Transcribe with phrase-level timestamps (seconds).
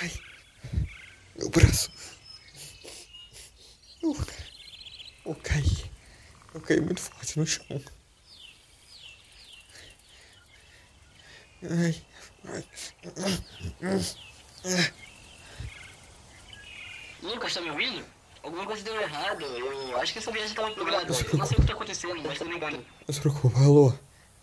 [0.00, 0.12] Ai,
[1.38, 1.90] meu braço.
[4.02, 4.16] Eu,
[5.24, 5.90] eu caí.
[6.54, 7.82] Eu caí muito forte no chão.
[11.62, 12.02] Ai,
[12.44, 12.64] ai.
[17.22, 18.04] Lucas, tá me ouvindo?
[18.42, 19.44] Alguma coisa deu errado.
[19.44, 21.04] Eu acho que essa viagem tava programada.
[21.04, 22.84] Eu não sei o que tá acontecendo, mas tô ligando.
[23.06, 23.92] Não se preocupa, alô.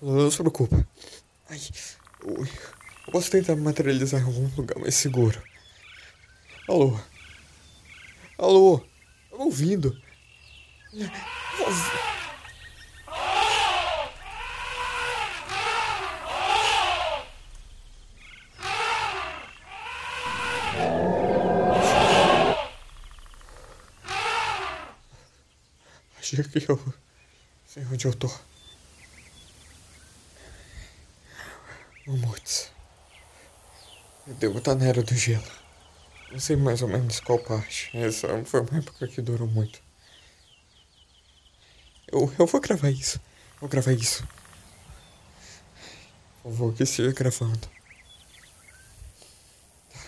[0.00, 0.86] Alô, não se preocupa.
[1.48, 1.60] Ai,
[2.24, 2.46] eu,
[3.06, 5.42] eu posso tentar me materializar em algum lugar mais seguro.
[6.68, 6.98] Alô?
[8.38, 8.78] Alô?
[9.30, 10.00] Tá me ouvindo?
[26.18, 26.94] Acho que eu
[27.66, 28.30] sei onde eu tô.
[32.06, 32.70] Mamutes.
[34.26, 35.42] Eu devo estar na era do gelo.
[36.30, 37.90] Não sei mais ou menos qual parte.
[37.96, 39.80] Essa foi uma época que durou muito.
[42.06, 43.20] Eu, eu vou gravar isso.
[43.60, 44.26] Vou gravar isso.
[46.42, 47.68] Por favor, que esteja gravando.
[49.92, 50.00] Tá,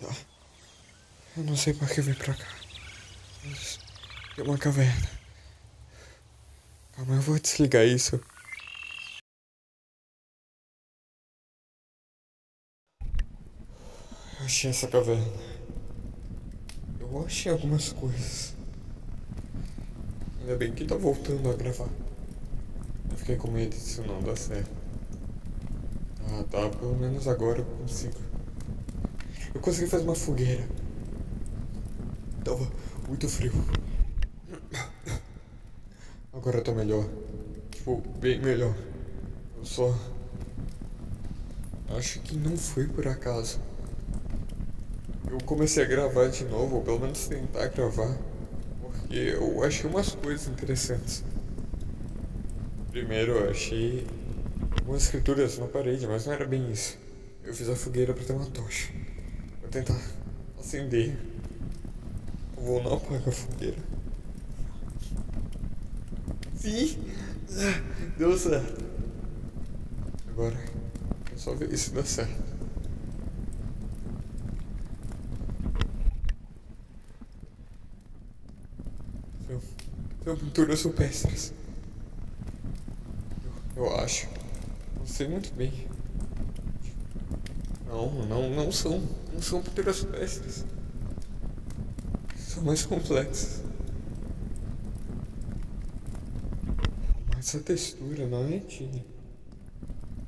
[0.00, 0.16] tá.
[1.36, 2.46] Eu não sei por que vim pra cá.
[3.44, 3.78] Mas
[4.36, 5.10] tem uma caverna.
[6.92, 8.20] Calma, eu vou desligar isso.
[14.44, 15.26] Achei essa caverna.
[17.00, 18.54] Eu achei algumas coisas.
[20.40, 21.88] Ainda bem que tá voltando a gravar.
[23.10, 24.70] Eu fiquei com medo disso não dar certo.
[26.28, 26.68] Ah, tá.
[26.68, 28.18] Pelo menos agora eu consigo.
[29.54, 30.66] Eu consegui fazer uma fogueira.
[32.44, 32.70] Tava
[33.08, 33.52] muito frio.
[36.32, 37.08] Agora tô melhor.
[37.70, 38.74] Tipo, bem melhor.
[39.56, 39.96] Eu só.
[41.96, 43.60] Acho que não foi por acaso.
[45.30, 48.16] Eu comecei a gravar de novo, ou pelo menos tentar gravar.
[48.80, 51.24] Porque eu achei umas coisas interessantes.
[52.90, 54.06] Primeiro eu achei
[54.78, 56.98] algumas escrituras na parede, mas não era bem isso.
[57.42, 58.92] Eu fiz a fogueira pra ter uma tocha.
[59.60, 60.00] Vou tentar
[60.58, 61.16] acender.
[62.56, 63.76] Vou não apagar a fogueira.
[66.56, 66.98] Sim!
[68.16, 68.84] Deu certo.
[70.28, 70.56] Agora
[71.32, 72.53] é só ver se dá certo.
[79.46, 81.52] São, pinturas rupestres.
[83.76, 84.28] Eu, eu acho.
[84.98, 85.86] Não sei muito bem.
[87.86, 89.02] Não, não, não são.
[89.32, 90.64] Não são pinturas rupestres.
[92.36, 93.62] São mais complexas.
[97.38, 99.04] Essa textura não é tinha.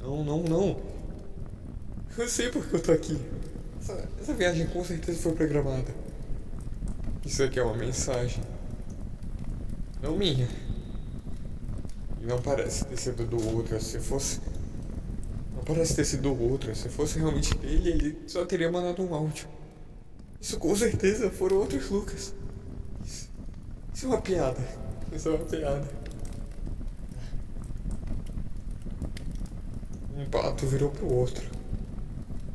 [0.00, 0.80] Não, não, não.
[2.16, 3.18] Eu sei porque eu tô aqui.
[3.80, 5.94] Essa, essa viagem com certeza foi programada.
[7.24, 8.42] Isso aqui é uma mensagem.
[10.02, 10.48] Não minha.
[12.20, 13.80] E não parece ter sido do outro.
[13.80, 14.40] Se fosse.
[15.54, 16.74] Não parece ter sido do outro.
[16.74, 19.48] Se fosse realmente dele, ele só teria mandado um áudio.
[20.40, 22.34] Isso com certeza foram outros Lucas.
[23.04, 23.28] Isso,
[23.92, 24.62] isso é uma piada.
[25.12, 25.88] Isso é uma piada.
[30.16, 31.44] Um pato virou pro outro.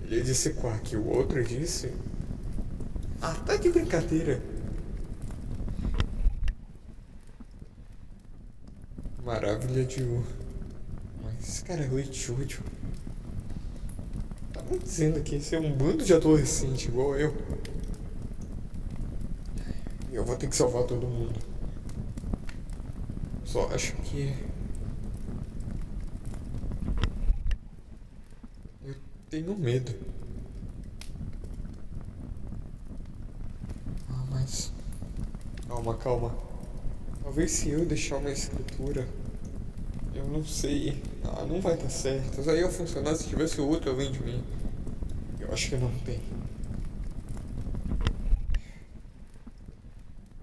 [0.04, 1.92] Ele disse quack, o outro disse.
[3.22, 4.42] Ah, tá de brincadeira.
[9.34, 10.24] Maravilha de U.
[11.24, 12.62] Mas esse cara é leitúdio.
[14.54, 17.36] Tá me dizendo que esse é um bando de adolescente igual eu.
[20.12, 21.34] E eu vou ter que salvar todo mundo.
[23.44, 24.36] Só acho que.
[28.86, 28.96] Eu
[29.32, 29.96] tenho medo.
[34.12, 34.72] Ah, mas.
[35.68, 36.36] Calma, calma.
[37.24, 39.23] Talvez se eu deixar uma escritura.
[40.16, 41.02] Eu não sei.
[41.24, 42.44] Ah, não vai dar certo.
[42.44, 44.44] Só ia funcionar se tivesse outro além de mim.
[45.40, 46.20] Eu acho que não tem.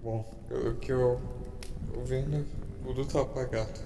[0.03, 1.21] Bom, pelo que eu
[1.93, 2.45] tô vendo,
[2.83, 3.79] tudo tá apagado.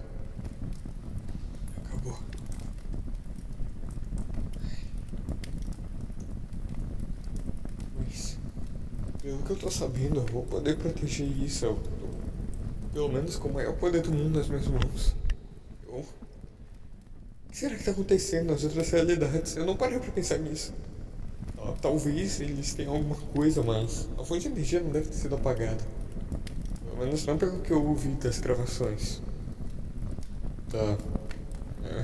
[1.83, 2.17] Acabou.
[7.97, 8.37] Mas,
[9.21, 11.65] pelo que eu tô sabendo, eu vou poder proteger isso.
[11.65, 11.79] Eu,
[12.93, 15.14] pelo menos com o maior poder do mundo nas minhas mãos.
[17.55, 19.55] Será que tá acontecendo nas outras realidades?
[19.55, 20.73] Eu não parei pra pensar nisso.
[21.57, 25.35] Ah, talvez eles tenham alguma coisa, mas a fonte de energia não deve ter sido
[25.35, 25.81] apagada.
[26.83, 29.21] Pelo menos não pelo que eu ouvi das gravações.
[30.69, 30.97] Tá.
[31.85, 32.03] É.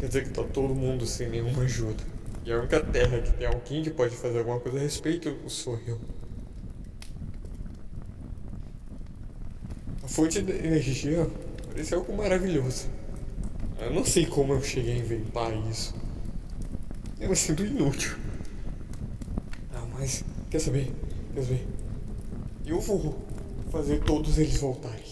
[0.00, 2.02] Quer dizer que tá todo mundo sem nenhuma ajuda.
[2.44, 5.78] E a única terra que tem alguém que pode fazer alguma coisa a respeito sou
[5.86, 6.00] eu.
[10.02, 11.30] A fonte de energia
[11.70, 12.88] parece algo maravilhoso.
[13.80, 15.94] Eu não sei como eu cheguei a inventar isso.
[17.20, 18.16] Eu me sinto inútil.
[19.74, 20.92] Ah, mas quer saber?
[21.34, 21.66] Quer saber?
[22.66, 23.18] Eu vou
[23.70, 25.04] fazer todos eles voltarem.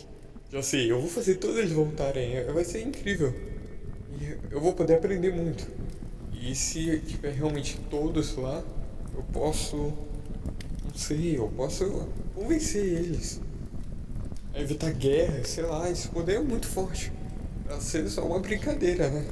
[0.51, 2.45] Já sei, eu vou fazer todos eles voltarem.
[2.53, 3.35] Vai ser incrível.
[4.21, 5.67] E eu vou poder aprender muito.
[6.33, 8.63] E se tiver realmente todos lá,
[9.15, 9.77] eu posso.
[9.77, 13.41] Não sei, eu posso convencer eles.
[14.55, 17.13] A evitar guerra, sei lá, esse poder é muito forte.
[17.73, 19.25] Pra ser só uma brincadeira, né?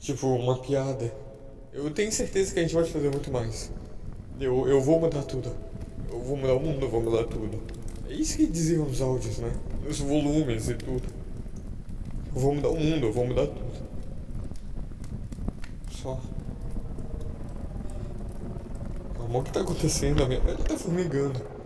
[0.00, 1.12] Tipo, uma piada.
[1.70, 3.70] Eu tenho certeza que a gente pode fazer muito mais.
[4.40, 5.54] Eu, eu vou mudar tudo.
[6.10, 7.60] Eu vou mudar o mundo, eu vou mudar tudo.
[8.08, 9.52] É isso que diziam os áudios, né?
[9.86, 11.06] Os volumes e tudo.
[12.34, 13.86] Eu vou mudar o mundo, eu vou mudar tudo.
[15.90, 16.18] Só.
[19.14, 20.22] Calma, o que tá acontecendo?
[20.22, 21.57] A minha pele tá formigando.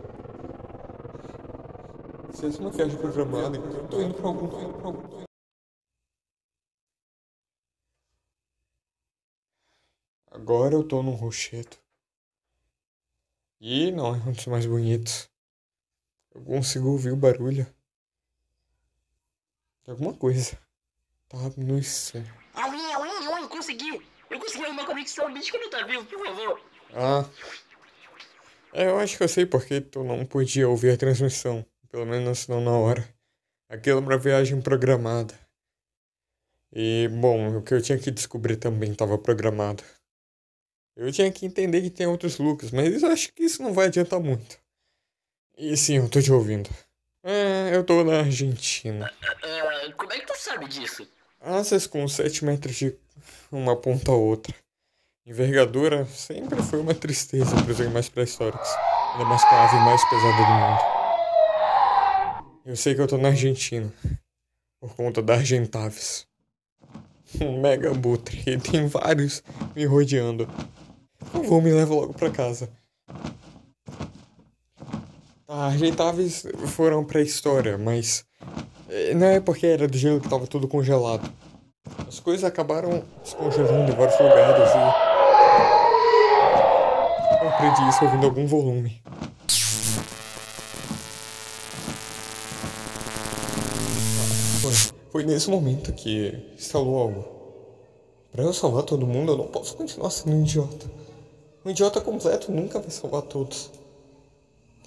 [2.43, 3.57] É uma viagem programada,
[3.89, 5.25] tô indo pra algum, tô indo pra algum.
[10.29, 11.77] Agora eu tô num rochedo.
[13.61, 15.31] E não é um dos mais bonitos.
[16.35, 17.65] Eu consigo ouvir o barulho.
[19.85, 20.59] De alguma coisa.
[21.29, 22.25] Tá no céu.
[22.55, 24.05] Além, além, além, consegui!
[24.29, 26.61] Eu consegui uma conexão, bicho quando tá vivo, por favor.
[26.93, 27.25] Ah.
[28.73, 31.65] É, eu acho que eu sei porque tu não podia ouvir a transmissão.
[31.93, 33.07] Pelo menos não na hora.
[33.69, 35.39] Aquilo é uma viagem programada.
[36.73, 39.85] E, bom, o que eu tinha que descobrir também estava programado.
[40.97, 43.87] Eu tinha que entender que tem outros Lucas, mas eu acho que isso não vai
[43.87, 44.59] adiantar muito.
[45.57, 46.71] E sim, eu tô te ouvindo.
[47.23, 49.13] É, eu tô na Argentina.
[49.23, 51.07] Uh, como é que tu sabe disso?
[51.39, 52.97] Asas com 7 metros de
[53.51, 54.55] uma ponta a outra.
[55.27, 58.69] Envergadura sempre foi uma tristeza para os animais pré-históricos.
[59.13, 61.02] Ainda mais com a ave mais pesada do mundo.
[62.65, 63.93] Eu sei que eu tô na Argentina.
[64.81, 66.27] Por conta da Argentaves.
[67.41, 68.41] Um mega abutre.
[68.47, 69.43] E tem vários
[69.75, 70.47] me rodeando.
[71.19, 72.71] Por favor, me leva logo pra casa.
[75.47, 78.25] Tá, Argentaves foram pra história, mas.
[79.17, 81.29] Não é porque era do gelo que tava tudo congelado.
[82.07, 85.13] As coisas acabaram descongelando em vários lugares e.
[87.43, 89.03] Eu aprendi isso ouvindo algum volume.
[95.13, 97.25] Foi, nesse momento que instalou algo.
[98.33, 100.91] Pra eu salvar todo mundo, eu não posso continuar sendo um idiota.
[101.63, 103.71] Um idiota completo nunca vai salvar todos.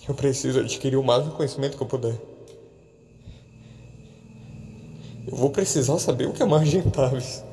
[0.10, 2.16] Eu preciso adquirir o máximo conhecimento que eu puder.
[5.27, 7.44] Eu vou precisar saber o que é Margentaves.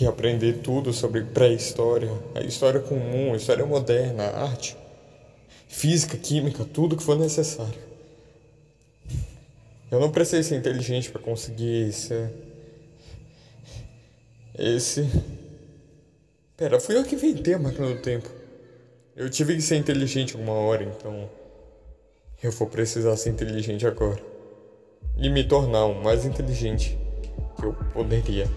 [0.00, 4.76] E aprender tudo sobre pré-história, a história comum, a história moderna, a arte,
[5.68, 7.93] física, química, tudo que for necessário.
[9.94, 12.28] Eu não precisei ser inteligente para conseguir esse.
[14.58, 15.08] Esse.
[16.56, 18.28] Pera, fui eu que inventei a máquina do tempo.
[19.14, 21.30] Eu tive que ser inteligente alguma hora, então.
[22.42, 24.20] Eu vou precisar ser inteligente agora.
[25.16, 26.98] E me tornar o mais inteligente
[27.56, 28.48] que eu poderia.